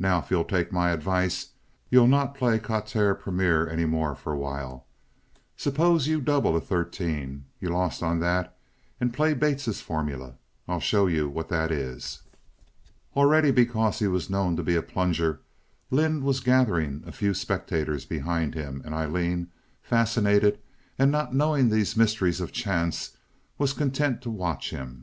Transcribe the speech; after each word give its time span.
Now, 0.00 0.18
if 0.18 0.32
you'll 0.32 0.42
take 0.42 0.72
my 0.72 0.90
advice 0.90 1.50
you'll 1.90 2.08
not 2.08 2.34
play 2.34 2.58
quatre 2.58 3.14
premier 3.14 3.68
any 3.68 3.84
more 3.84 4.16
for 4.16 4.32
a 4.32 4.36
while. 4.36 4.84
Suppose 5.56 6.08
you 6.08 6.20
double 6.20 6.56
a 6.56 6.60
thirteen—you 6.60 7.68
lost 7.70 8.02
on 8.02 8.18
that—and 8.18 9.14
play 9.14 9.32
Bates's 9.32 9.80
formula. 9.80 10.34
I'll 10.66 10.80
show 10.80 11.06
you 11.06 11.28
what 11.28 11.48
that 11.50 11.70
is." 11.70 12.20
Already, 13.14 13.52
because 13.52 14.00
he 14.00 14.08
was 14.08 14.28
known 14.28 14.56
to 14.56 14.64
be 14.64 14.74
a 14.74 14.82
plunger, 14.82 15.38
Lynde 15.92 16.24
was 16.24 16.40
gathering 16.40 17.04
a 17.06 17.12
few 17.12 17.32
spectators 17.32 18.04
behind 18.04 18.54
him, 18.54 18.82
and 18.84 18.92
Aileen, 18.92 19.52
fascinated, 19.84 20.58
and 20.98 21.12
not 21.12 21.32
knowing 21.32 21.68
these 21.70 21.96
mysteries 21.96 22.40
of 22.40 22.50
chance, 22.50 23.16
was 23.56 23.72
content 23.72 24.20
to 24.22 24.30
watch 24.30 24.70
him. 24.70 24.98